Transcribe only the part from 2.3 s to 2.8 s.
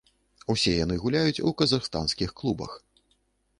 клубах.